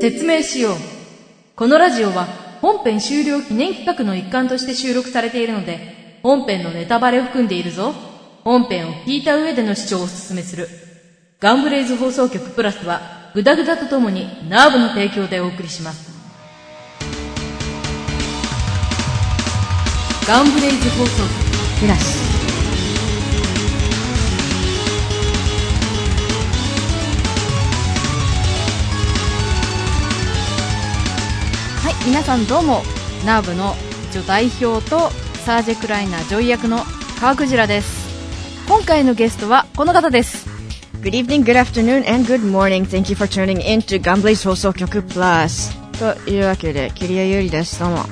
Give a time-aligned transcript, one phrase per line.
[0.00, 0.76] 説明しよう。
[1.54, 2.26] このラジオは
[2.62, 7.92] 本編終了記念企画の一環として収録されているので、本編のネタバレを含んでいるぞ。
[8.42, 10.68] 本編を聞いた上での視聴をお勧めする。
[11.38, 16.10] ガンブレイズ放送局プラスは、グダグダとともにナーブの提供でお送りします。
[20.26, 22.39] ガンブレイズ放送局プラス。
[32.06, 32.82] 皆さんどうも、
[33.26, 33.74] ナーブの
[34.10, 35.10] 一応代表と
[35.44, 36.78] サージェクライナージョイ役の
[37.20, 38.08] 川クジラです。
[38.66, 40.48] 今回のゲストはこの方です。
[41.02, 42.86] Good evening, good afternoon, and good morning.
[42.86, 45.78] Thank you for tuning in to Gunblaze 放送局 Plus.
[45.98, 47.78] というわけで、キリアユリです。
[47.78, 48.04] どうも。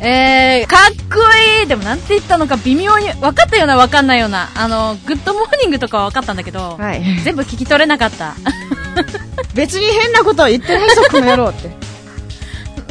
[0.00, 1.20] えー、かっこ
[1.60, 7.04] いいでもなんて言ったのか微妙に分かったような分かんないような、あの、 good morning とかは分かったんだけど、はい。
[7.22, 8.34] 全部聞き取れなかった。
[9.54, 11.83] 別に変なことを言ってないぞ、この野郎って。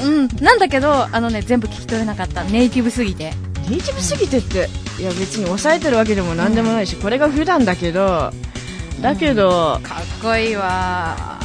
[0.03, 2.43] うん、なんだけど、あのね、全部聞き取れなかった。
[2.43, 3.33] ネイティブすぎて。
[3.69, 8.31] ネイティブすぎてって、いや別に抑えてるわけでもなんでもないし、これが普段だけど、
[9.01, 11.39] だけど、かっこいいわ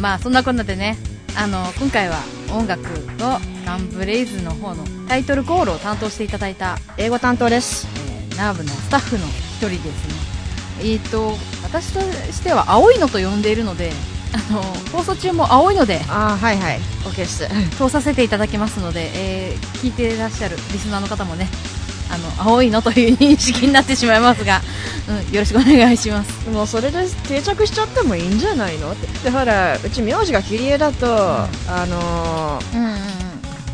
[0.00, 0.96] まあそんなこんなでね
[1.36, 2.16] あの今回は
[2.52, 2.82] 音楽
[3.18, 3.24] と
[3.66, 7.86] ガンブレイズの方のタイトルコールを担当していただいた、英語担当です。
[7.94, 10.14] えーナーブのスタッフの一人ですね
[10.80, 12.00] えーと私と
[12.32, 13.92] しては青いのと呼んでいるので
[14.32, 16.78] あの放送中も青いのであー、はいはい。
[17.04, 17.48] OK です。
[17.76, 21.48] 通させていただきますので、えー聞いていらっしゃるリスナーの方もね
[22.10, 24.60] あの青いのという認識になってしまいますが、
[25.08, 28.92] うん、よろしくお願いしますもうそれで定着しちゃってもいいんじゃないの？
[28.92, 29.06] って。
[29.24, 31.48] で、ほら、うち名字がキリエだと、あ
[31.88, 32.89] のー、うんうんうん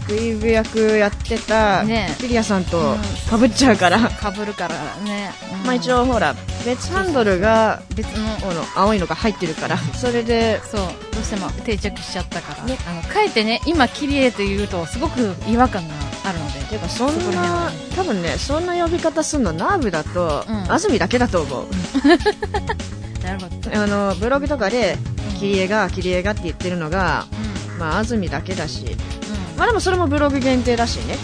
[0.06, 2.14] クイーブ役やってた、ね。
[2.18, 2.98] キリアさんとうん。
[3.28, 5.62] かぶっちゃうから、かぶるからね、うん。
[5.64, 9.76] まあ一応ほら別ハンドルが別のこの青いのが入ってるから。
[9.76, 10.80] それでそう。
[11.12, 16.60] どうしても定着しちゃったから、あのかえってね今綺麗と言うとすごく違和感があるので。
[16.66, 20.70] ていうかそんな多分ねそんな呼び方すんのナーブだと、うん。
[20.70, 21.66] 安住だけだと思う。
[23.24, 24.98] なるほど、あのブログとかで
[25.40, 27.26] キリエがキリエがって言ってるのが
[27.72, 27.78] うん。
[27.78, 28.96] まあ安住だけだし。
[29.10, 29.15] うん
[29.56, 31.16] まあでもそれもブログ限定だしね。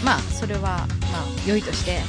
[0.00, 0.04] うん。
[0.04, 0.86] まあそれはまあ
[1.46, 2.00] 良いとして。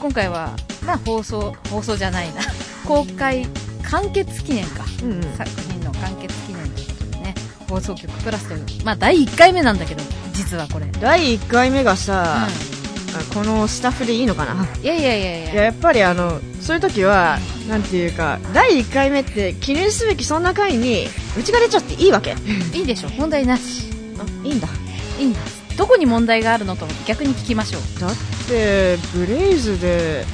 [0.00, 0.54] 今回は
[0.86, 2.42] まあ放送放送じゃないな。
[2.86, 3.46] 公開
[3.90, 5.22] 完結記念か、うんうん。
[5.36, 7.34] 作品の完結記念ということでね。
[7.68, 10.02] 放送局プラスというまあ第1回目なんだけど
[10.32, 14.54] 実はこれ、第1回目がさ、うあこのスタッフでいいのかな？
[14.54, 15.52] んいやいやいやいや。
[15.52, 17.38] いややっぱりあのそういう時は
[17.68, 21.06] なんていうか第1回目って記念すべきそんな回に
[21.38, 22.36] うちが出ちゃっていいわけ。
[22.72, 23.08] いいでしょ。
[23.10, 23.90] 問題なし。
[24.18, 24.68] あいいんだ
[25.18, 25.32] いいん。
[25.32, 28.10] ですどこに問題があるのと逆に聞きましょう、だっ
[28.48, 30.24] てブレイズで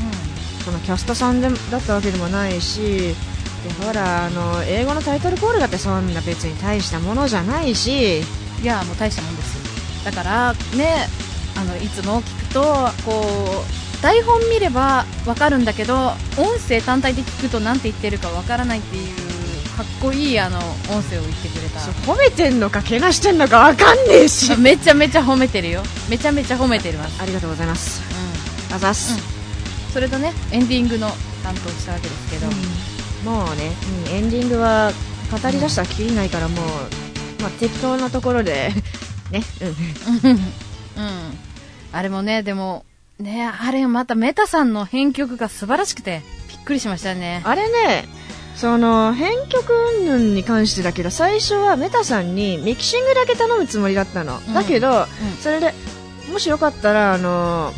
[0.64, 3.14] そのキャストさんでだったわけでもないし
[3.64, 8.22] でほらあの英語のタイトルコールだってそんな別に大したものじゃないし。
[8.64, 11.06] いやもう大したもんですだからね
[11.54, 12.62] あのいつも聞くと
[13.04, 13.62] こ
[13.98, 19.23] う台本見ればわかるんだけど音声単体で聞くと何て言ってるかわからないっていう
[19.76, 21.80] かっこいいあの音声を言ってくれた。
[21.80, 24.56] 褒めてんのかけなしてんのかわかんねえし。
[24.56, 25.82] めちゃめちゃ褒めてるよ。
[26.08, 27.20] めちゃめちゃ褒めてます。
[27.20, 28.00] ありがとうございます。
[28.70, 29.92] うあざっす、ん。
[29.92, 31.08] それとねエンディングの
[31.42, 32.46] 担当したわけですけど、
[33.30, 33.72] もうね、
[34.08, 34.92] うんエンディングは
[35.30, 38.70] 語り出したらきりないからもう、まあ、適当なところで
[39.32, 39.42] ね、
[40.24, 41.38] うん、うん。
[41.92, 42.84] あれもね、でも、
[43.18, 47.42] ね、あれまたメタさんの編曲が素晴らしくて、びっくりしましたね。
[47.44, 48.08] あれね
[48.56, 54.54] その編曲云々に関してだけど最初はメタさんにミキシングだけ頼むつもりだったの、うん。
[54.54, 55.06] だけど、うん。
[55.40, 55.74] それで
[56.32, 57.72] もしよかったらあの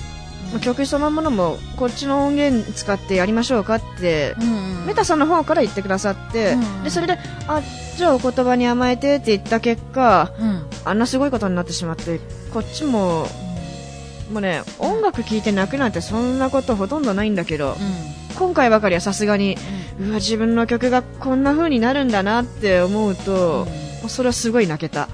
[0.61, 4.87] 曲そのものもこっちの音源使ってやりましょうかって、うんうん。
[4.87, 7.63] メタさんの方から言ってくださって、うんでそれであ
[7.97, 10.67] じゃあお言葉に甘えてって言った結果うん。
[10.85, 12.21] あんなすごいことになってしまって
[12.53, 13.27] こっちも
[14.31, 17.77] もうね音楽聴いて泣くなんてそんなことほとんどないんだけど、
[18.39, 19.57] 今回ばかりはさすがに
[19.99, 25.09] うわ自分の曲がこんな風になるんだなって思うと、もうそれはすごい泣けた。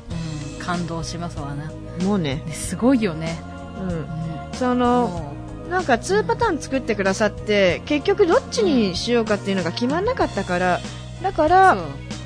[0.56, 0.58] うん。
[0.58, 1.70] 感動しますわな。
[2.04, 3.38] もうね、ねすごいよね。
[3.78, 4.06] うん、うん。
[4.54, 5.32] そのも
[5.72, 10.80] なんか2パターン作ってくださって結局どっちにしようかっていうのが決まんなかったから
[11.22, 11.48] だかう。
[11.48, 11.76] ら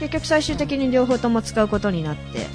[0.01, 2.47] 結局最終的に両方とも使うことになって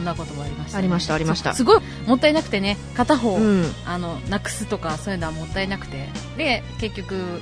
[0.00, 1.54] んなこともありました、ありましたありました。
[1.54, 3.64] すごいもったいなくてね、片方、うん。
[3.86, 6.08] あの、なくすとかそういうのはもったいなくて。
[6.36, 7.40] で、結局、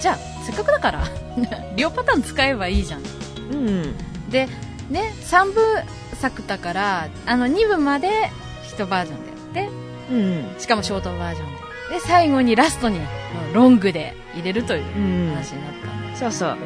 [0.00, 1.04] じゃあ、せっかくだから、
[1.76, 3.02] 両パターン使えばいいじゃん。
[3.52, 3.94] うん。
[4.30, 4.48] で、
[4.90, 5.60] ね、3部
[6.20, 8.30] 作だから、あの、2部まで
[8.76, 9.72] 1バージョンでやって、
[10.12, 10.60] うん。
[10.60, 11.46] しかもショートバージョン
[11.90, 11.94] で。
[11.94, 12.98] で、最後にラストに、
[13.52, 15.30] ロングで入れるといううん。
[15.34, 16.16] 話になったんで。
[16.16, 16.56] そうそう。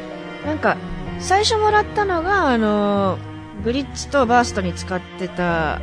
[0.46, 0.76] なんか
[1.20, 3.18] 最初もらったのが、あの、
[3.62, 5.80] ブリッジとバーストに使ってた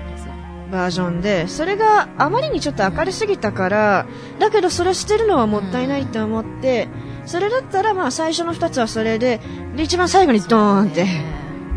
[0.72, 4.06] バージョンで、それがあまりにちょっと明るすぎたから、
[4.40, 6.88] だけどそれ捨てるのはもったいないと思って、
[7.26, 9.40] それだったらまあ最初の2つはそれで、
[9.76, 11.06] で一番最後にドーンって、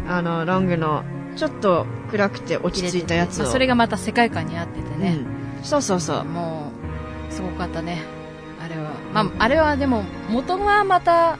[0.09, 1.05] あの、ロングの
[1.37, 3.47] ちょっと暗くて落ち着いたやつを。
[3.47, 5.19] それがまた世界観に合っててね。
[5.59, 6.25] うん、そうそうそう。
[6.25, 6.73] も
[7.31, 8.03] う、すごかったね。
[8.65, 8.91] あれは。
[9.13, 11.39] まあ、あれはでも、元がまた、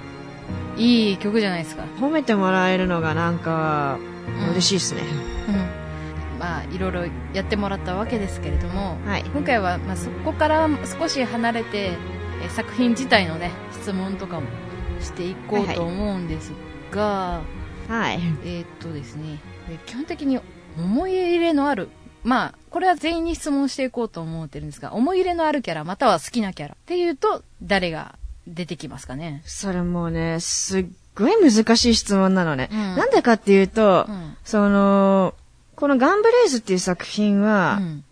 [0.77, 1.83] いい曲じゃないですか。
[2.01, 3.99] 褒めてもらえるのがなんか、
[4.51, 5.03] 嬉しいですね。
[6.39, 7.05] まあ、いろいろ
[7.35, 10.69] やってもらったわけですけれども、はい、今回は、まあ、そこから
[11.01, 11.97] 少し離れて、
[12.43, 14.47] え作品自体のね質問とかも
[15.01, 16.53] していこうと思うんです
[16.93, 17.43] が、
[17.89, 19.41] はい、えー、っとですね
[19.87, 20.39] 基本的に
[20.77, 21.89] 思い入れのある
[22.25, 28.17] まあ、これは全員に質問していこうと思ってるんですが、思い入れのあるキャラ、または好きなキャラっていうと、誰が
[28.47, 29.43] 出てきますかね？
[29.47, 32.69] それもね、すっごい難しい質問なのね。
[32.73, 34.18] うん、なんでかっていうと、うん、
[34.49, 35.35] その、
[35.77, 38.05] このガンブレイズっていう作品は、うん、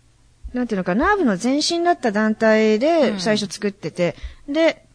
[0.53, 4.15] なんていうのか、ナーブの前身だった団体で最初作ってて、
[4.47, 4.85] で、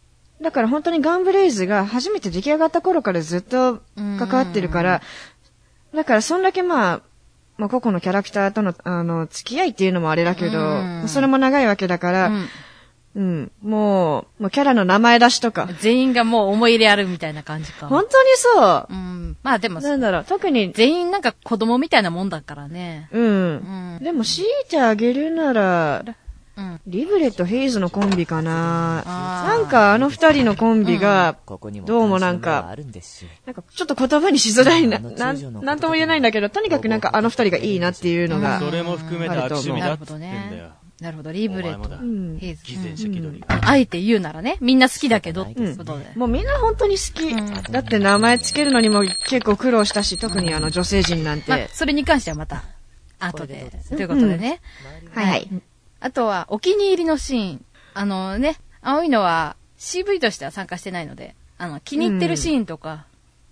[0.41, 5.01] だから本当にガンブレイズが初めて出来上がった頃からずっと関わってるから、
[5.93, 7.01] だからそんだけまあ、
[7.57, 12.31] まあ、個々のキャラクターとの、あの、付き合いっていうのもあれだけど、それも長いわけだから、
[13.15, 13.51] うんうん。
[13.61, 15.69] もう、もうキャラの名前出しとか。
[15.79, 17.87] 全員がもう思い入れあるみたいな感じか。
[17.87, 18.87] 本当にそう。
[18.89, 19.37] うん。
[19.43, 20.71] まあでも、なんだろう、特に。
[20.73, 23.09] 全員なんか子供みたいなもんだからね。
[23.11, 23.23] うん。
[23.23, 26.03] うん、でも強いてあげるなら、
[26.55, 29.03] うん、リブレとヘイズのコンビかな。
[29.05, 31.35] なんかあの二人のコンビが、
[31.85, 32.75] どうもなんか、
[33.45, 40.27] なんかちょっと言葉にしづらいな、なん、なんとも言えないんだけど、とにかくなんかあの二人がいいなっていうのが、それも含めて握手みだってんだ
[40.57, 40.73] よ。
[41.03, 41.89] なるほど、リブレと
[42.39, 42.63] ヘイズ。
[43.49, 46.13] あえて言うならね、みんな好きだけどってことで。
[46.15, 47.71] もうみんな本当に好き。
[47.71, 51.69] だって名前つけるのにも結構苦労したし、特にあの女性陣なんて。
[51.73, 52.63] それに関してはまた、
[53.19, 53.69] 後で。
[53.89, 54.61] ということでね。
[55.13, 55.49] はい。
[55.99, 57.65] あとは、お気に入りのシーン。
[57.93, 63.05] あのね、青いのは CV としては参加してないので、あの、気に入ってるシーンとか、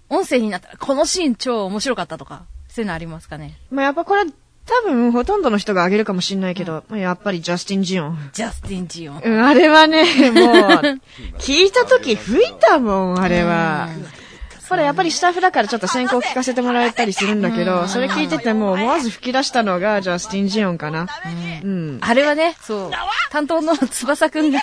[0.10, 3.58] 音声になったら、このシーン超面白かったとか、そういうのありますかね？
[3.70, 4.24] まあ、やっぱこれ
[4.66, 8.30] 多分、ほとんどの人があげるかもしれないけど、うん、やっぱりジャスティン・ジオン。
[8.34, 9.22] ジャスティン・ジオン。
[9.24, 10.56] うん、あれはね、もう、
[11.40, 13.90] 聞いた時吹いたもん、あれは。
[14.72, 21.08] これやっぱりスタッフだからちょっと先行聞かせてもらえたりするんだけど、それ聞いてても思わず吹き出したのがジャスティン・ジオンかな。
[21.62, 21.98] うん。
[22.00, 22.92] あれはね、そう、
[23.32, 24.62] 担当の翼くんが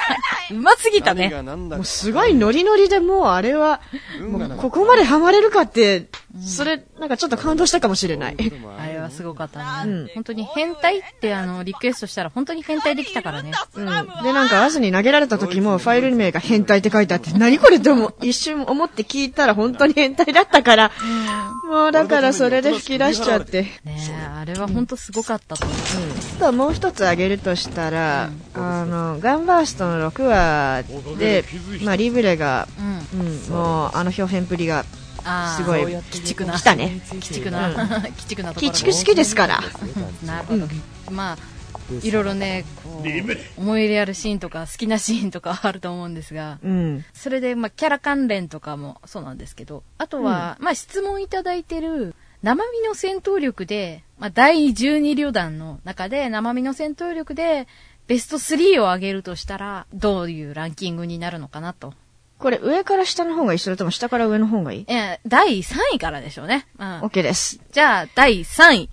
[0.51, 1.29] うますぎたね。
[1.29, 3.83] もうすごいノリノリでもうあれは、
[4.27, 6.09] もうここまでハマれるかって、
[6.45, 8.37] それ、なんかちょっと感動したかもしれない。
[8.79, 9.91] あれはすごかったね。
[9.91, 10.07] うん。
[10.15, 13.53] 本当に変態ってあの、リクエストしたら本当に変態できたからね。
[13.75, 13.87] うん。
[13.87, 20.91] で、なんかアズに投げられた時もファイル名が変態って書いてあって、何これっても一瞬思って聞いたら本当に変態だったから、
[21.65, 23.63] もうだからそれで吹き出しちゃって。
[23.85, 25.79] ねあれは本当すごかったと思う。
[26.33, 26.39] うん。
[26.39, 30.85] ともう一つ挙げるとしたら、うん、あの、ガンバーストの6話
[31.19, 31.45] で、
[31.83, 32.69] まあリブレが、
[33.15, 34.85] うん、うん、もうあの表現プリが、
[35.57, 36.55] すごい、鬼畜な。
[36.55, 37.01] 来たね。
[37.13, 37.69] 鬼畜な、
[38.05, 38.69] 鬼畜なところ。
[38.69, 39.61] 鬼畜好きですから。
[40.25, 40.67] なるほど。
[41.11, 41.39] まあ、
[42.03, 57.67] いろいろね、こう、思い入れあるシーンとか、好きなシーンとか あると思うんですが、うん、それで、まあ、キャラ関連とかもそうなんですけど、あとは、うん、まあ、質問いただいてる、生身の戦闘力で、まあ、第12旅団の中で、生身の戦闘力で、
[58.07, 61.95] ベスト3を上げるとしたら、どういうランキングになるのかなと。
[62.39, 64.85] これ、上から下の方がいいそれとも下から上の方がいい？
[64.89, 66.67] え、第3位からでしょうね。
[66.79, 67.01] うん。
[67.01, 67.59] OK です。
[67.73, 68.91] じゃあ、第3位。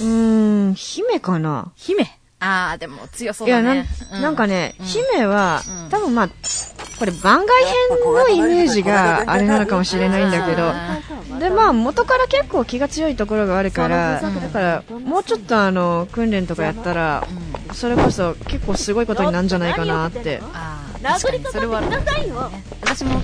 [0.00, 1.72] うーん、姫かな？
[1.76, 2.04] 姫
[2.38, 3.74] ああ、でも強そうだね。
[3.74, 6.28] いや、な,、ん、なんかね、うん、姫は、うん、多分まあ、
[6.98, 7.74] これ番外編
[8.14, 10.72] のイメージがあれなのかもしれないんだけど、
[11.38, 17.26] で、まあ元から結構気が強いところがあるから、だからもうちょっとあの、訓練とかやったら、
[17.72, 20.42] それこそ結構すごいことになるんじゃないかなって。
[20.52, 21.96] ああ、確かにそれはある、ね。
[22.82, 23.22] 私も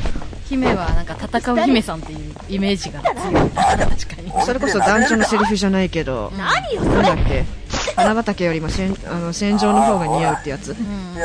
[0.49, 3.50] 姫はなんか戦う姫さんっていうイメージが強い。
[3.50, 4.33] 確かに。
[4.45, 7.45] それこそ団長のセリフじゃないけど、なんだっけ？
[7.97, 10.71] 花畑よりも戦あの戦場の方が似合うってやつ。
[10.71, 11.23] うん、じ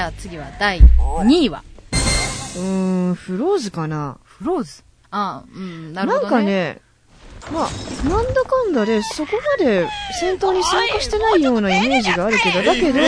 [0.00, 1.62] ゃあ次は第2位は？
[2.56, 4.16] うーん、フローズかな。
[4.24, 4.82] フローズ？
[5.10, 6.80] あうん、なるほど、ね、なんかね、
[7.52, 9.88] まあ、なんだかんだで、そこまで
[10.20, 12.98] 戦闘に参加してないようなイメージがあるけど、だけど、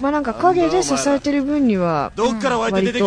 [0.00, 3.06] まあなんか影で支えてる分には、割と、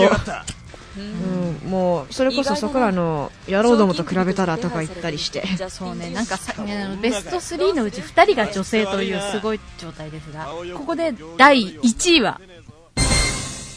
[0.97, 5.45] うん、もうそれこそそこらの野郎どもと比べたらとか言ったりして。
[5.69, 6.53] そうねなんかさ
[7.01, 12.41] ベスト3のうち2人が女性というすごい状態ですがここで第1位は？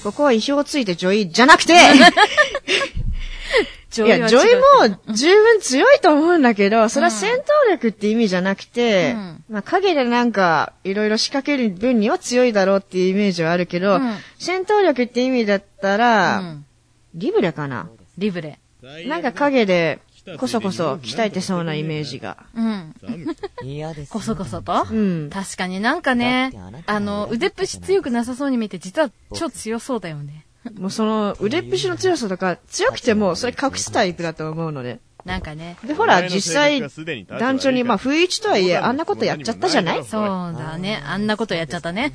[0.02, 1.74] ここは意表をついて女医じゃなくて
[3.94, 16.64] いや、ジョイも十分強いと思うんだけど、それは戦闘力って意味じゃなくて、うん、まあ影でなんか、いろいろ仕掛ける分には強いだろうっていうイメージはあるけど、うん、戦闘力って意味だったら、うん、
[17.14, 17.90] リブレかな？
[18.16, 18.58] リブレ。
[19.06, 20.00] なんか影で、
[20.38, 22.36] こそこそ鍛えてそうなイメージが。
[22.54, 22.94] うん。
[24.08, 24.86] こそこそと？
[24.88, 25.30] うん。
[25.30, 26.52] 確かになんかね、
[26.86, 30.46] あの、腕っぷし強くなさそうに見えて、実は超強そうだよね。
[30.78, 35.00] もうその、腕っぷしの強さとか、強くても、それ隠すタイプだと思うので。
[35.24, 35.76] なんかね。
[35.84, 36.80] で、ほら、実際、
[37.38, 40.04] 団長に、まあ、不意打ちとはいえ、あんなことやっちゃったじゃない？
[40.04, 41.02] そうだね。
[41.06, 42.12] あんなことやっちゃったね。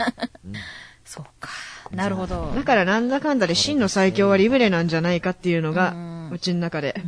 [1.06, 1.50] そうか。
[1.92, 2.52] なるほど。
[2.54, 7.02] だからなんだかんだで真の最強はリブレなんじゃないかっていうのが、うちの中で。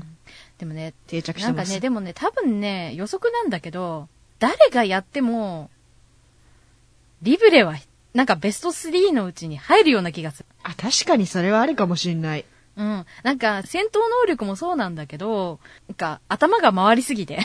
[0.57, 1.57] でもね、定着してます。
[1.57, 4.07] なんかね、でもね、多分ね、予測なんだけど、
[4.39, 5.69] 誰がやっても、
[7.21, 7.75] リブレは
[8.13, 10.45] なんかベスト3のうちに入るような気がする。
[10.63, 12.45] あ、確かにそれはあるかもしんない。
[12.75, 13.05] うん。
[13.23, 17.39] なんか、戦闘能力もそうなんだけど、なんか、頭が回りすぎて。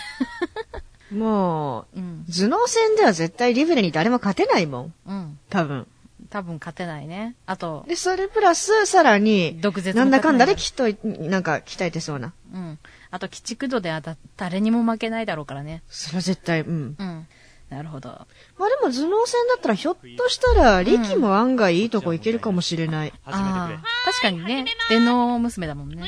[1.12, 4.94] もう、うん、頭脳戦では絶対リブレに誰も勝てないもん。
[5.06, 5.38] うん。
[5.50, 5.87] 多分。
[6.30, 7.35] 多分勝てないね。
[7.47, 7.85] あと。
[7.87, 12.33] で、それプラス、さらに、毒舌なんだかんだできっと、なんか、鍛えてそうな。
[12.52, 12.78] うん。
[13.11, 14.02] あと、鬼畜度では
[14.37, 15.83] 誰にも負けないだろうからね。
[15.88, 16.97] それは絶対、うん。
[16.99, 17.26] うん。
[17.71, 18.09] なるほど。
[18.11, 23.09] まあでも頭脳戦だったらひょっとしたら力も案外いいとこいけるかもしれない。
[23.09, 24.64] うん、ああ、確かにね。
[24.88, 26.04] 電脳娘だもんね。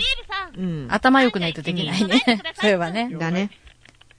[0.57, 0.87] うん。
[0.91, 2.23] 頭良くないとできないね。
[2.61, 3.11] そういえばね。
[3.19, 3.51] だね。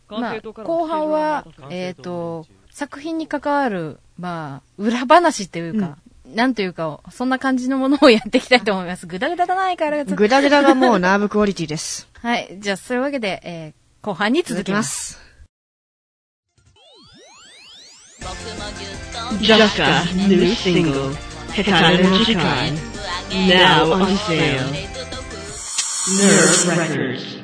[0.10, 9.06] まあ、後半は、えっ、ー、と、作品に関わる、まあ、裏話っていうか、うん、なんというか、そんな感じのものをやっていきたいと思います。
[9.06, 10.06] ぐだぐだだないから。
[10.06, 12.08] ぐだぐだがもうナーブクオリティです。
[12.22, 12.58] はい。
[12.60, 15.27] じゃあ、そういうわけで、えー、後半に続きます。
[19.42, 21.14] Jaka new single
[21.50, 22.04] Hitaru
[23.50, 24.88] now on sale.
[26.08, 27.38] Nerve Records.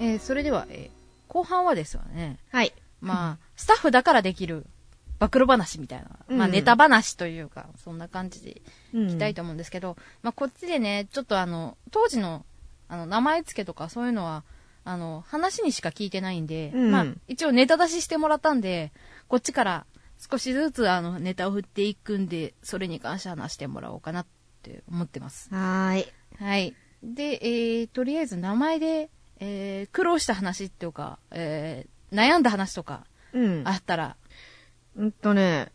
[0.00, 2.38] えー、それでは、えー、後半はですよね。
[2.50, 2.72] はい。
[3.00, 4.66] まあ、スタッフだからできる
[5.18, 8.62] 暴露話みたいな、うん、まあネタ話というか、そんな感じで
[8.94, 12.44] いきたいと思うんですけど、うん、まあこっちでね、ちょっとあの、当時の、
[12.88, 14.42] あの、名前付けとかそういうのは、
[14.84, 18.92] あの、話にしか聞いてないんで、うん、まあ、一応ネタ出ししてもらったんで、
[19.28, 19.86] こっちから
[20.18, 24.26] 少しずつあの、ネタを振っていくんで、それに関して話してもらおうかなっ
[24.62, 25.48] て思ってます。
[25.54, 26.12] はい。
[26.38, 26.74] はい。
[27.02, 33.62] で、えー、とりあえず名前で、えー、苦労した話っていうか、えー、悩んだ話とか、うん。
[33.64, 34.16] あったら。
[34.96, 35.72] うんとね、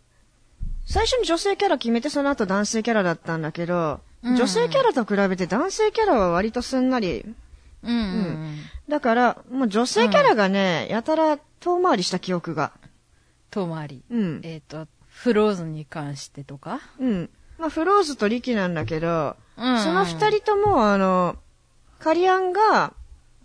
[0.86, 7.26] 最初に女性キャラ決めて、その後男性キャラだったんだけど、うん、女性キャラと比べて男性キャラは割とすんなり
[7.86, 8.58] うん、うん、
[8.90, 12.72] だから、もう女性キャラがね、うん、やたら遠回りした記憶が。
[13.52, 14.04] 遠回り。
[14.10, 14.42] うん。
[14.44, 16.80] えっ、ー、と、フローズに関してとか？
[17.00, 17.30] うん。
[17.58, 21.38] まあ、フローズとリキなんだけど、うん、その二人とも、あの、
[22.00, 22.94] カリアンが、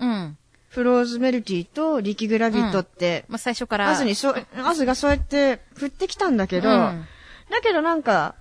[0.00, 0.36] うん。
[0.68, 3.90] フローズメルティとリキグラビットって、まあ、最初から。
[3.90, 7.02] アズにそう、アズがそうやって振ってきたんだけど、だ
[7.62, 8.36] けどなんか、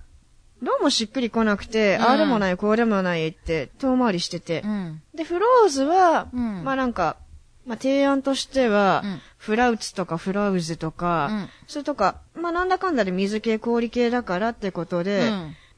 [0.62, 4.62] どうもしっくりこなくて、うん、ああでもない、こうでもないって遠回りしてて。
[4.64, 7.16] うん、で、フローズは、うん、まあなんか、
[7.66, 9.02] まあ提案としては、
[9.38, 15.30] フラウツとかフラウズとか、それとか、まあなんだかんだで水系、氷系だからってことで、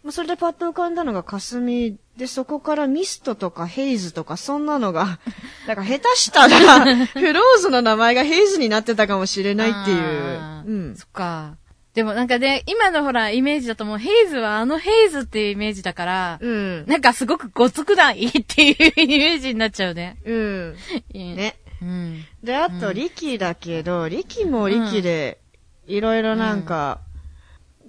[0.03, 5.19] まあそれでパッと浮かんだのが霞で、そこからミストとかヘイズとかそんなのが、
[5.67, 9.99] なんか下手したら、フローズの名前がヘイズになってたかもしれないっていう。
[9.99, 10.97] うん。
[10.97, 11.57] そっか。
[11.95, 16.87] でもなんかね、今のほら、イメージだともう、ヘイズはあのヘイズっていうイメージだから、うん。
[16.87, 20.17] なんかすごくごつくないっていうイメージになっちゃうね。
[20.25, 20.77] うん。
[21.13, 21.57] ね。
[21.83, 22.25] うん。
[22.43, 25.39] で、あと、リキだけど、リキもリキで、
[25.87, 27.01] いろいろなんか、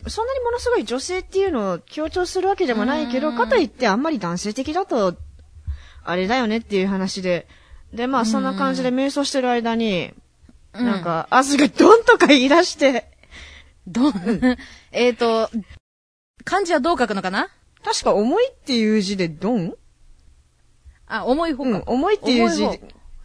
[0.04, 5.16] うん、そんなにものすごい女性っていうのを強調するわけでもないけど、かといってあんまり男性的だと、
[6.04, 7.48] あれだよねっていう話で、
[7.94, 10.12] で、まあそんな感じで瞑想してる間に、
[10.74, 13.13] なんか、アズがドンとか言い出して、
[13.88, 14.02] ど、
[14.92, 15.50] えっと、
[16.46, 17.50] 漢字はどう書くのかな？
[17.84, 19.76] 確か重いっていう字でドン
[21.08, 21.70] あ、重い方か。
[21.70, 22.64] うん、重いっていう字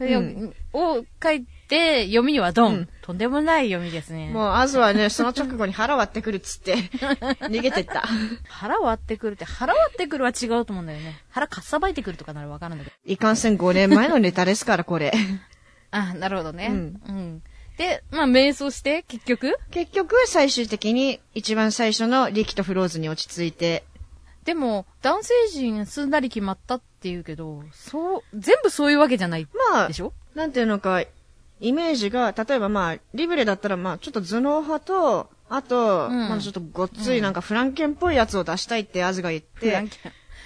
[0.01, 4.31] うん、を書いて、読みはドン、うん、とんでもない読みですね。
[4.31, 6.77] もう、アズはね、その直後に腹割ってくるっつって、
[7.49, 8.05] 逃げてった。
[8.49, 11.21] 腹割ってくるって、腹割ってくるは違うと思うんだよね。
[11.31, 12.97] 腹かっさばいてくるとかならわからんだけど。
[13.05, 15.13] いかんせん5年前のネタですから、これ。
[15.91, 16.69] あ、なるほどね。
[16.71, 17.01] うん。
[17.09, 17.43] うん
[17.79, 19.57] で、まあ、瞑想して、結局？
[19.71, 23.85] 結局、最終的に、一番最初のリキとフローズに落ち着いて。
[24.45, 30.13] でも、男性陣すんなり決まったって言うけど、そう、全部そういうわけじゃないまあ、でしょ？
[30.35, 31.03] なんていうのか、
[31.61, 39.71] イメージが、例えばまあ、リブレだったらまあ、ちょっと頭脳派と、あと、うん、まあちょっとごっついなんかフランケンっぽいやつを出したいってアズが言って、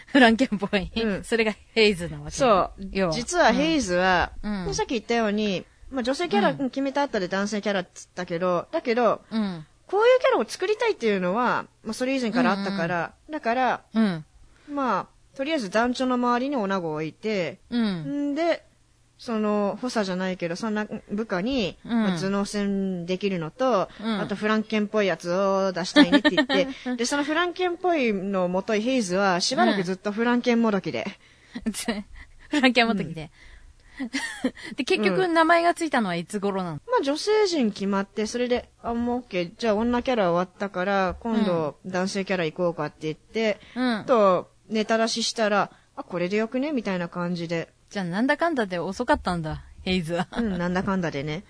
[0.06, 0.92] フランケンっぽい。
[0.94, 1.24] うん。
[1.24, 2.32] それがヘイズなわけ。
[2.32, 3.10] そう。
[3.12, 4.74] 実はヘイズは、うん。
[4.74, 9.66] さっき言ったように、まあ女性キャラ決めた後で男性キャラって言ったけど、だけど、うん。
[9.86, 14.24] こういうキャラを作りたいっていうのは、まあそれ以前からあったから、だから、うん。
[14.68, 18.32] まあ、とりあえず団長の周りに女子を置いて、うん。
[18.32, 18.64] んで、
[19.18, 31.06] その、補佐じゃないけど、そんな部下に、うんまあ頭脳戦できるのと、うんあとフランケンっぽいやつを出したいねって言って、 で、そのフランケンっぽいのもといヘイズは、しばらくずっとフランケンもどきで。
[32.50, 33.30] フランケン持ってきて。
[34.76, 36.80] で、結局名前がついたのはいつ頃なの？
[36.86, 39.52] まあ女性陣決まって、それで、あ、もう OK。
[39.56, 44.04] じゃあ女キャラ終わったから、今度男性キャラ行こうかって言って、うん。
[44.04, 46.72] と、ネタ出ししたら、あ、これでよくね？
[46.72, 47.72] みたいな感じで。
[47.90, 50.28] じゃあなんだかんだで遅かったんだ、ヘイズは。
[50.36, 51.44] うん、なんだかんだでね。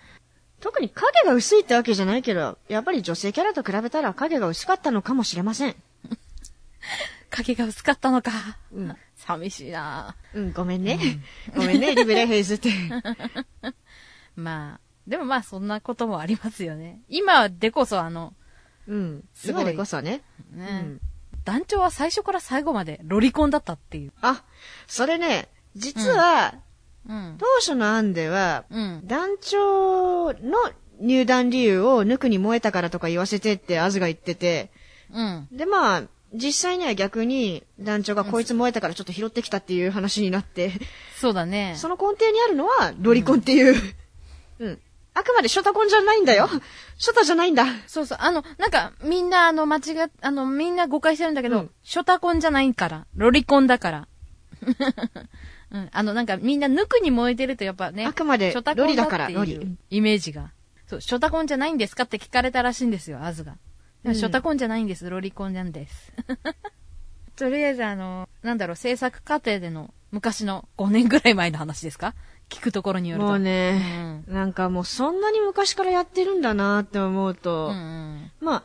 [0.61, 5.75] 特に影が薄いってわけじゃないけど、やっぱり女性キャラと比べたら影が薄かったのかもしれません。
[7.33, 8.31] 影が薄かったのか。
[8.73, 8.97] うん。
[9.17, 10.99] 寂しいなうん、ごめんね。
[11.57, 12.71] ごめんね、リブレヘイズって。
[14.37, 17.01] まあ、でもまあそんなこともありますよね。
[17.09, 18.35] 今でこそあの、
[18.87, 19.25] うん。
[19.35, 20.23] すごい今でこそね。
[20.55, 21.01] うね、ん。
[21.45, 24.13] 団長は最初から最後までロリコンだったっていう。
[24.21, 24.45] あ、
[24.87, 26.55] それね、実は、
[27.09, 27.37] うん。
[27.39, 29.01] 当初の案では、うん。
[29.05, 30.59] 団長の
[31.01, 34.71] 入団理由を抜くに燃えたからとか言わせてってアズが言ってて、
[35.13, 35.49] うん。
[35.51, 40.73] でまあ、実際には逆に団長がこいつ燃えたからちょっと拾ってきたっていう話になって、
[41.17, 41.75] そうだね。
[41.77, 43.75] その根底にあるのはロリコンっていう、
[44.59, 44.79] うん。
[45.15, 46.49] あくまでショタコンじゃないんだよ。
[46.97, 47.67] ショタじゃないんだ。
[47.87, 48.19] そうそう。
[48.21, 53.07] あの、なんか、みんな、あの、間違っ、あの、みんな誤解してるんだけど、うんショタコンじゃないから。
[53.15, 54.09] ロリコンだから。
[55.71, 55.89] うん。
[55.93, 60.53] あの、なんか、みんな抜くに燃えてるとやっぱね、あくまでロリだからロリイメージが。
[60.87, 63.57] そう、ショタコンじゃないんですかって聞かれたらしいんですよ、アズが。
[64.05, 66.13] ショタコンじゃないんです、ロリコンなんです。
[67.37, 72.15] とりあえず、あの、なんだろう、制作過程での昔の5年ぐらい前の話ですか？
[72.51, 73.29] 聞くところによると。
[73.29, 78.31] もうね、なんかもうそんなに昔からやってるんだなって思うと、うんうん。
[78.41, 78.63] まあ、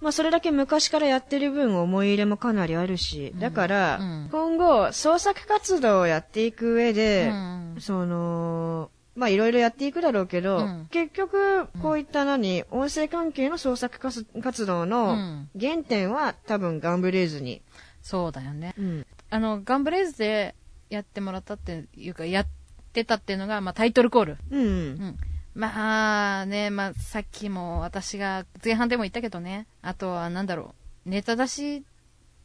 [0.00, 4.28] まあそれだけ昔からやってる分思い入れもかなりあるし、だから、うん。
[4.30, 7.76] 今後創作活動をやっていく上で、うん。
[7.80, 17.62] その、まあいろいろやっていくだろうけど、うん結局、こういった何、音声関係の創作活活動うのん原点は多分ガンブレイズに。
[18.02, 18.74] そうだよね。
[18.78, 19.06] うん。
[19.30, 20.54] あの、ガンブレイズで
[20.90, 22.46] やってもらったっていうか、やっ
[22.92, 24.38] てたっていうのが、まあ、タイトルコール。
[24.50, 24.60] うん。
[24.60, 25.18] うん。
[25.54, 29.66] まあね、まあ、さっきも私が前半でも言ったけどね。
[29.82, 30.74] あとは、なんだろ
[31.06, 31.08] う。
[31.08, 31.84] ネタ出し、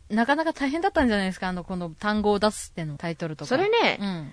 [0.09, 1.49] なかなか大変だったんじゃないですか？
[1.49, 3.49] あの、この単語を出すってのタイトルとか。
[3.49, 4.31] それね、うん。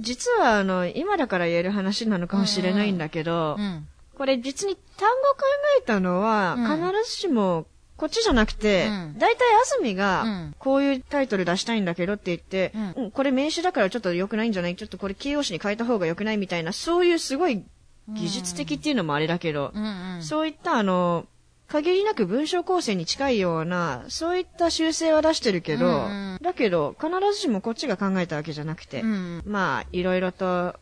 [0.00, 3.86] 実はあの、今だから言える話なのかもしれないんだけど、うん。
[4.16, 5.38] これ実に単語考
[5.78, 6.66] えたのは、うん。
[6.66, 9.18] 必ずしも、こっちじゃなくて、うん。
[9.18, 13.04] 大体安住うがん、こういうタイトル出したいんだけどって言って、うん。
[13.04, 14.76] うんこれ名詞だからちょっと良くないんじゃない？
[14.76, 17.64] ちょっとこれ形容詞に変えた方が良くないみたいな、そういうすごい
[18.08, 19.84] 技術的っていうのもあれだけど、うん
[20.16, 20.22] うん。
[20.22, 21.26] そういったあの、
[21.68, 25.96] 限りなく文章構成に近いような、そういった修正は出してるけど、うんう
[26.29, 29.42] んだけど、必ずしもこっちが考えたわけじゃなくて、うん。
[29.46, 30.74] まあ、いろいろと、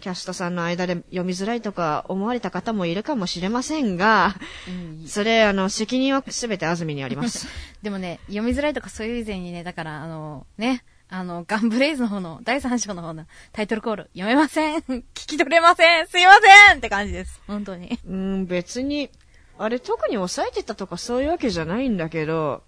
[0.00, 4.34] キャストさんの間で読みづらいとか思われた方もいるかもしれませんが、
[4.68, 7.46] うんそれ、あの、責任はすべて安住にあります。
[7.82, 16.32] でもね、読みづらいとかそういう以前にね、だから、あの、ね、あの、ガンブレイズの方の、第3章の方のタイトルコール、読めません 聞き取れませんすいま
[16.68, 17.40] せんって感じです。
[17.46, 17.98] 本当に。
[18.06, 19.08] うん、別に、
[19.58, 22.62] あれ特に抑えてたとかそういうわけじゃないんだけど、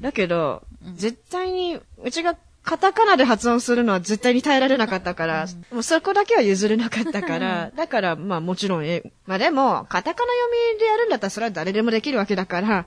[0.00, 0.62] だけど、
[0.96, 12.86] 絶対に、うちがカタカナで発音するのは絶対に耐えられなかったから、もうそこだけは譲れなかったから、 だから、まあもちろん、え、まあでも、カタカナ読みでやるんだったらそれは誰でもできるわけだから、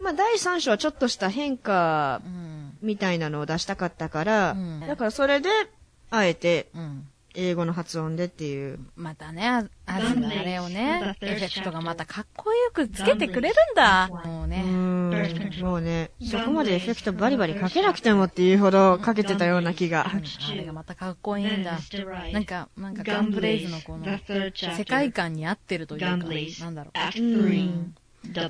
[0.00, 2.78] まあ第3章はちょっとした変化うん。
[2.82, 4.80] みたいなのを出したかったから、うん。
[4.86, 5.50] だからそれで、
[6.10, 7.08] あえて、うん。
[7.36, 8.78] 英語の発音でっていう。
[8.96, 14.08] またね、ああれをね、エフェクトがまたかっこよくつけてくれるんだ。
[14.08, 14.46] もう
[15.62, 20.06] もうね、そこまでエフェクトバリバリかけなくてもっていうほどかけてたような気が。
[20.06, 21.78] あれがまたかっこいいんだ。
[22.32, 24.06] なんか、なんかガンブレイズのこの、
[24.76, 27.20] 世界観に合ってるというか、なんだろう。
[27.20, 27.94] うん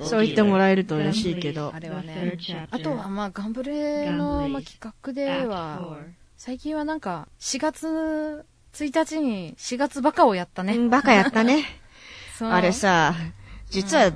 [0.01, 1.79] そう言ってもらえると嬉しいけどあ。
[1.79, 2.37] れはね。
[2.71, 5.97] あとは、まあ、ガンブレの、まあ、企画では、
[6.35, 10.75] 最近はなんか、4月1日に4月バカをやったね。
[10.75, 11.65] うんバカやったね。
[12.41, 13.15] あれさ、
[13.69, 14.11] 実は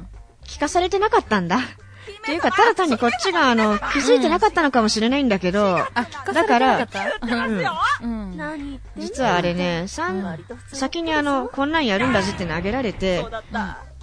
[0.45, 1.59] 聞かされてなかったんだ。
[2.19, 7.25] っていうか、ただ単にこっちがあの、気づいてなかったのかもしれないんだけど、あ、聞かされてなかった。
[8.01, 8.33] うん。
[8.33, 8.79] うん。
[8.97, 9.85] 実はあれね、
[10.73, 13.25] 先にあの、こんなんやるんだぜって投げられて、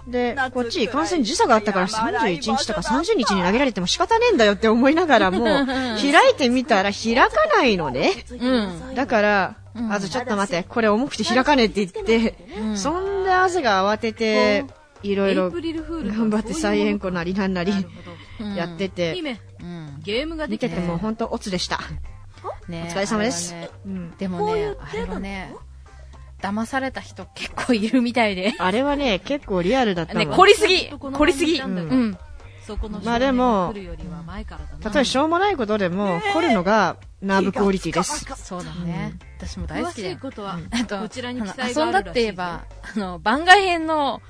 [0.07, 5.45] で、こっち感染時差があったから31日とか30日に投げられても仕方ねえんだよって思いながらも、
[6.01, 8.13] 開いてみたら開かないのね。
[8.31, 8.35] う
[8.93, 8.95] ん。
[8.95, 9.55] だから、
[9.91, 12.35] あとちょっと待って、これ重くて開かねえって言って、
[12.75, 14.65] そんで汗が慌てて、
[15.03, 17.73] いろいろ頑張って再演コなりなんなり
[18.57, 19.15] やってて、
[20.03, 21.81] ゲームが見てても本当オツでした。
[22.69, 23.53] ね、お疲れ様です。
[23.53, 23.71] ね。
[23.87, 25.55] うん、でもね、あれはね、
[26.41, 28.55] 騙された人結構いるみたいで。
[28.59, 30.89] あれはね、結構リアルだったね、凝りすぎ。
[30.89, 32.19] 凝りすぎ、うん、うん。
[33.03, 33.73] まあでも、
[34.83, 38.27] たとえしょうもないことでも、凝るのがナーブクオリティです。
[38.37, 39.15] そうだね。
[39.39, 40.19] 私も大好きだよ。
[40.21, 44.21] ことは、あと、こちらに遊んだって言えば、あの、番外編の、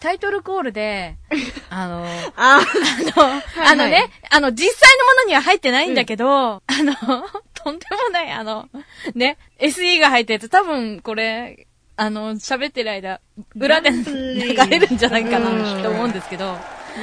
[0.00, 1.16] タイトルコールで、
[1.70, 2.06] あの、
[2.36, 6.94] あの、あのね、あの、実際のものには入ってないんだけど、あの、
[7.54, 8.68] とんでもない、あの、
[9.14, 13.20] ね、SE が入ったやつ、多分これ、あの、喋ってる間、
[13.56, 16.50] 裏で流れるんじゃないかなって思うんですけど、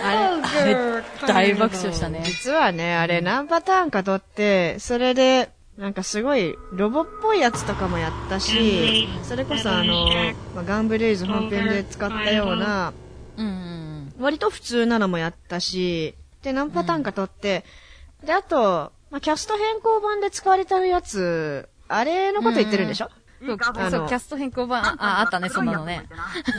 [0.04, 0.18] あれ、
[0.62, 2.22] あれ、大爆笑したね。
[2.24, 10.06] 実はね、あれ何パターンか撮って、それで、なんかすごいロボっぽいやつとかもやったし、それこそあの、
[10.56, 12.94] まあ、ガンブレイズ本編で使ったような、
[14.20, 17.66] 割と普通なのもやったし、で、何パターンか撮って、
[18.24, 23.10] で、あと、まあ、キャスト変更版で使われてるやつ、あれのこと言ってるんでしょ、
[23.46, 23.58] そう、
[23.92, 25.86] そう、キャスト変更版、あ、あったね、そんなの。
[25.86, 26.08] ね。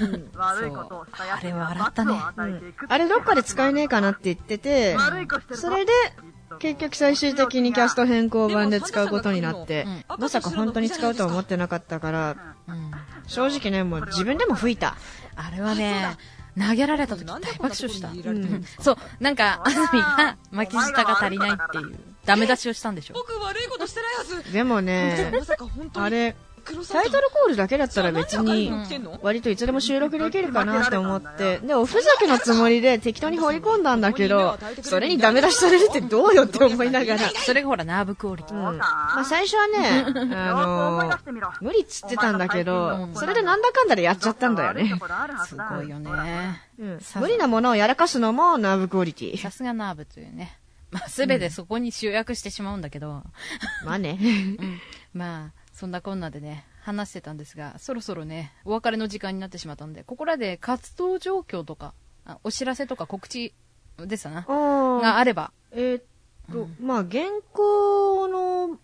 [0.03, 2.75] うん、悪いことをしたやあれは笑ったね、うん。
[2.89, 4.97] あれどっかで使えねえかなって言ってて、
[5.55, 5.93] それで、
[6.59, 9.87] 結局最終的にキャスト変更版で使うことになって、
[10.19, 12.37] まさか本当に使うとは思ってなかったから、
[13.27, 14.97] 正直ね、もう自分でも吹いた。
[15.37, 16.17] あれはね、
[16.59, 18.09] 投げられた時大爆笑した。
[18.11, 23.15] うん、そう、なんか、安住が巻き舌が足りないっていう、ダメ出しをしたんでしょ。
[23.15, 24.53] 僕悪いことしてないはず。
[24.53, 25.33] でもね、
[25.95, 28.73] あれ、タイトルコールだけだったら別に、
[29.23, 37.21] 割といつでも収録できるかなって思って、で、おふざけのつもりで適当に放り込んだんだけど、それにダメ出しされるってどうよって思いながら。
[37.31, 38.57] それがほら、ナーブクオリティ。
[38.57, 38.79] うん。
[38.79, 44.99] まあ最初はね、 あのー、無理っつってたんだけど、それでなんだかんだでやっちゃったんだよね。
[45.47, 46.63] すごいよね。
[46.79, 47.01] うん。
[47.21, 49.39] 無理なものをやらかすのもナーブクオリティ。
[49.39, 50.59] さすがナーブというね。
[50.91, 53.25] まあ、すべてそこに集約してしまうんだけど。
[53.85, 54.19] まあね。
[54.21, 54.81] うん。
[55.13, 61.95] まあ、そんなこんなでね、話してたんですが、そろそろね、お別れの時間になってしまったんで、ここらで活動状況とか、
[62.45, 63.53] お知らせとか告知
[63.99, 65.53] ですな、があれば。
[65.73, 66.05] えー、っ
[66.53, 68.79] と、うん、まあ、現行の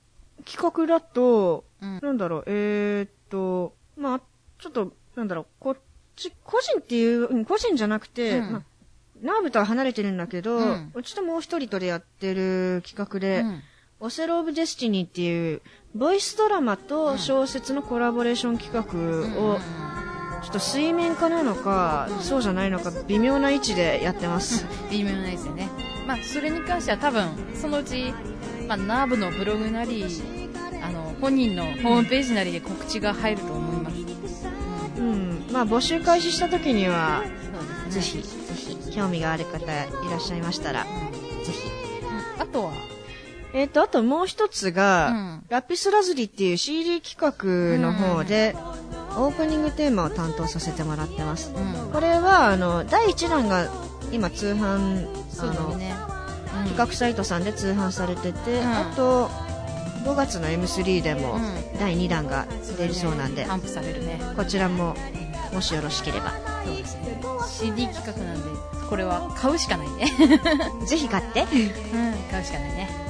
[0.45, 4.21] 企画だと、うん、なんだろう、えー、っと、まあ、
[4.59, 5.77] ちょっと、なんだろう、こっ
[6.17, 8.63] ち、個人っていう、個人じゃなくて、うん、まあ、
[9.23, 13.45] ナーブとは離れてるんだけど、うん、うちともう一人とでやってる企画で、
[14.01, 15.63] オセロ・オブ・デスティニーっていう、
[15.95, 19.59] ボイスドラマと小説のコラボレーション企画を、
[20.43, 24.67] ちょっと水面下なのか、そうじゃないのか、微妙な位置でやってます。
[24.91, 25.69] 微妙な位置でね。
[26.07, 27.29] まあ、それに関しては多分、
[27.61, 28.15] そのうち、
[28.69, 30.05] まあ、ナーブのブログなり、
[30.81, 33.97] あの、本人のホームページなりで告知が入ると思います。
[34.97, 35.47] うん。
[35.53, 37.25] まあ、募集開始した時には、
[37.89, 39.67] ぜひ、ぜひ、興味がある方い
[40.09, 40.91] らっしゃいましたら、ぜ
[41.53, 41.69] ひ。
[42.39, 42.73] あとは、
[43.53, 48.55] えっ、ー、と、あともう一つが、うん、ラピスラズリっていう CD 企画の方で、
[49.17, 51.53] オープニングテーマを担当させてもらってます。
[51.55, 53.69] うん、これは、あの、第1弾が
[54.13, 55.09] 今通販、
[55.41, 55.95] あの、ね
[56.61, 59.29] うん、企画サイトさんで通販されてて、あと、
[60.05, 61.39] 5月の M3 でも
[61.79, 62.47] 第2弾が
[62.79, 64.21] 出るそうなんで、頒布されるね。
[64.37, 64.95] こちらも、
[65.53, 66.33] もしよろしければ。
[66.65, 67.21] そうですね。
[67.49, 68.49] CD 企画なんで、
[68.89, 70.07] これは買うしかないね。
[70.87, 71.43] ぜひ買って。
[71.43, 71.49] うん、
[72.31, 73.10] 買うしかないね。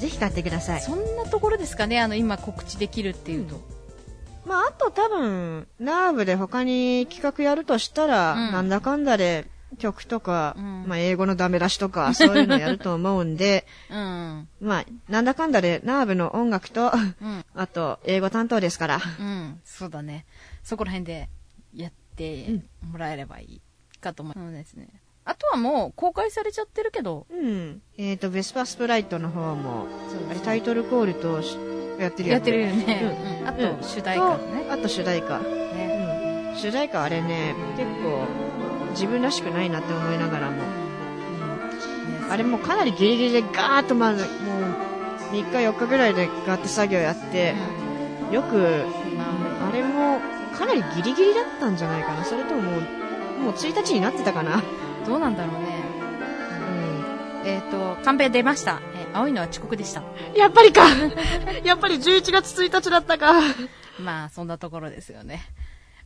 [0.00, 0.80] ぜひ買ってください。
[0.80, 2.00] そんなところですかね？
[2.00, 9.46] あの今告知できるっていうと、うん、まああと多分ナーブで他に企画やるとしたら、うん、なんだかんだで
[9.78, 16.92] 曲とか、うん、まあ英語のダメ出しとか そういうのやると思うんで、うん、まあなんだかんだでナーブの音楽と、
[17.54, 20.26] あと英語担当ですから、うん、そうだね。
[20.64, 21.28] そこら辺で
[21.74, 22.60] やって
[22.90, 23.60] もらえればいい
[24.00, 24.38] かと思う。
[24.38, 24.52] ん。
[24.52, 24.99] ですね、
[25.30, 27.24] あとはもう公開されちゃってるけど。
[27.30, 27.80] うん。
[27.96, 29.86] えっ、ー、と、ベスパスプライトの方も、
[30.28, 31.40] あれタイトルコールと
[32.00, 33.16] やってるやってるよね。
[33.40, 33.46] うん。
[33.46, 34.66] あと、主題歌ね。
[34.68, 35.38] あと主題歌。
[35.38, 36.52] ね。
[36.52, 36.58] うん。
[36.58, 38.26] 主題歌あれね、結構
[38.90, 40.56] 自分らしくないなって思いながらも。
[42.24, 44.32] うん、あれもかなりギリギリでガーッとまず、もう、
[45.32, 47.54] 3日4日ぐらいでガーッと作業やって、
[48.32, 48.82] よく、
[49.64, 50.18] あれも
[50.58, 52.24] かなりギリギリだったんじゃないかな。
[52.24, 52.80] それとももう、
[53.42, 54.60] もう1日になってたかな。
[55.10, 55.82] どうなんだろうね。
[57.42, 57.48] うん。
[57.48, 58.80] えっ、ー、と、カンペ出ました。
[58.94, 60.04] えー、青いのは遅刻でした。
[60.36, 60.82] やっぱりか
[61.64, 63.32] やっぱり11月1日だったか。
[63.98, 65.42] まあ、そんなところですよね。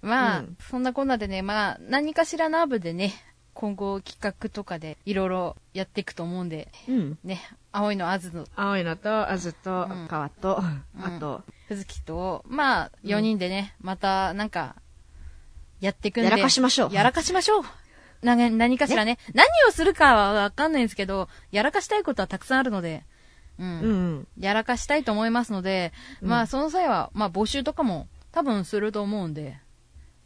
[0.00, 3.12] まあ、うんそんなこんなでね、まあ、何かしらナーブでね、
[3.52, 7.18] 今後企画とかでいろいろやっていくと思うんで、うん。
[7.24, 14.76] ね、青いのあずの、青いのと、あずとうん、川と、あと、ふずきと、まあ、4人でね、また、なんか、
[15.80, 16.30] やっていくんで。
[16.30, 17.64] やらかしましょうやらかしましょう。
[18.24, 23.04] な何かしらね何をするかはわかんないんですけど、やらかしたいことはたくさんあるので、
[23.58, 23.66] うん。
[23.66, 24.28] うんうん。
[24.38, 29.58] やらかしたいと思いますので、まあ、その際は、まあ、募集とかも多分すると思うんで。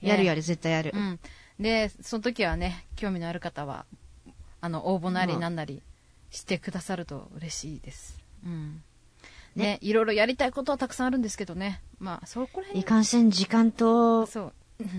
[0.02, 0.08] る。
[0.08, 0.98] やるやる、絶対やるう。
[0.98, 1.20] ん。
[1.60, 3.84] で、その時はね、興味のある方は、
[4.60, 5.82] あの、応募なりまあなんなり
[6.30, 8.18] してくださると嬉しいです。
[8.44, 8.82] うん。
[9.56, 11.82] ね、いろいろやりたいことはたくさんあるんですけどね。
[11.98, 14.52] まあ、そこら辺いかんせん時間と、そう。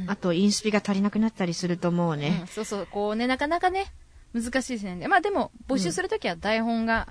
[0.08, 2.48] あとインスピが足りなくなったりすると思ううねん。
[2.48, 3.92] そうそう、こうね、なかなかね、
[4.34, 5.08] 難しいですね。
[5.08, 7.08] まあでも、募集するときは台本が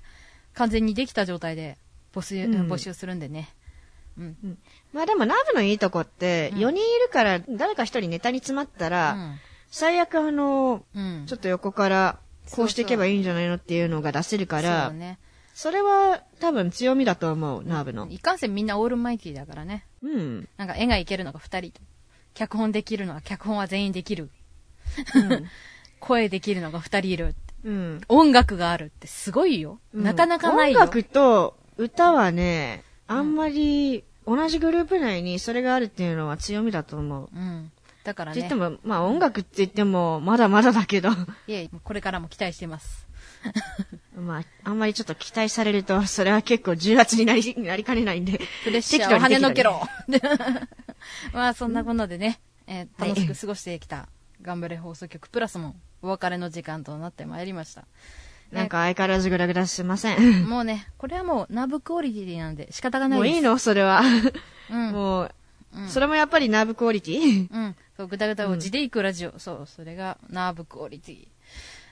[0.55, 1.79] 完全にできた状態で
[2.15, 3.49] 募集,、うん募集するんでね。
[4.19, 4.59] うん。
[4.93, 9.37] まあでもナーブのいいとこって、うん4人いるから誰か1人ネタに詰まったら、
[9.71, 11.25] 最悪あの、うん。
[11.27, 12.19] ちょっと横から、
[12.51, 15.19] こうしていけばいいんじゃないのっていうのが出せるから、そうね。
[15.55, 18.07] それは多分強みだと思う、ナーブの。
[18.11, 19.85] いかんせんみんなオールマイティーだからね。
[20.03, 20.49] うん。
[20.57, 21.73] なんか絵がいけるのが2人。
[22.39, 24.31] 脚本できるのは脚本は全員できる。
[25.99, 27.35] 声できるのが2人いる。
[27.65, 28.01] うん。
[28.09, 29.81] 音楽があるってすごいよ。
[29.93, 30.79] なかなかないよ。
[30.79, 37.29] 音楽と歌はね、あんまり同じグループ内にそれがあるっていうのは強みだと思う。
[37.35, 37.73] うん。
[38.05, 38.71] だからねって言って。
[38.71, 41.15] も、まあ音楽って言ってもまだまだだけど、い
[41.49, 43.09] え、これからも期待してます。
[44.21, 48.41] まあ、あんまりちょっと期待されると、 それは結構重圧になり、 なりかねないんで。
[48.65, 49.81] プレッシャーを跳ねのけろ。
[51.33, 54.09] まあ、そんなこんなでね、えー楽しく過ごしてきた、
[54.43, 57.85] 頑張れ放送局プラスも、お別れの時間となってまいりました。
[58.53, 60.47] なんか相変わらずグラグラしません。
[60.49, 63.31] もうね、これはもう、ナーブクオリティなんで仕方がないです。
[63.31, 63.59] もういいの？
[63.59, 64.01] それは。
[64.71, 64.93] うん。
[64.93, 65.35] もう、
[65.75, 67.47] うんそれもやっぱりナーブクオリティ？
[67.53, 67.77] うん。
[67.97, 69.39] そう、ぐだぐだを地でいくラジオ。
[69.39, 71.29] そう、それがナーブクオリティ。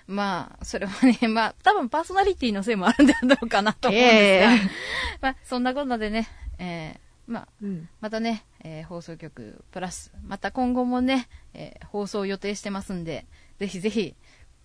[0.06, 4.54] まあ、それはね、 まあ、多分パーソナリティのせいもあるんだろうかなと思うんですが。
[4.54, 4.60] ええ
[5.20, 13.26] まあ、そんなこんなでね、えーまあ、うんまたね、えー放送局プラス、また今後もね、えー放送予定してますんで、
[13.58, 14.14] ぜひぜひ、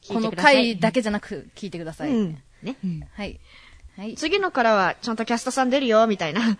[0.08, 2.12] この回だけじゃなく聞いてください。
[2.12, 2.41] うん。
[2.62, 2.75] ね。
[3.13, 3.39] はい。
[3.97, 4.13] はい。
[4.13, 6.41] い次のからはちゃんとキャストさん出るよ、みたいな。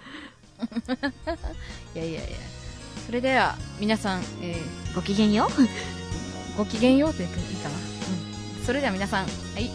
[1.94, 2.22] やいやいや。
[3.06, 6.58] それでは、皆さん、えーごきげんよう。
[6.58, 7.91] ごきげんようっていいかな。
[8.62, 8.66] うん。
[8.66, 9.70] それでは皆さん、はい。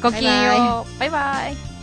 [0.00, 0.98] ごきげんよう。
[0.98, 1.73] バイバイ